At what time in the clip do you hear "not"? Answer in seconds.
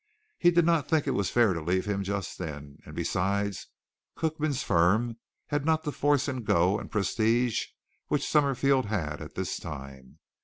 0.65-0.89, 5.63-5.83